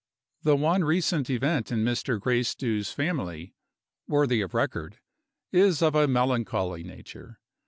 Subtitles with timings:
[0.41, 2.19] The one recent event in Mr.
[2.19, 3.53] Gracedieu's family,
[4.07, 4.97] worthy of record,
[5.51, 7.39] is of a melancholy nature.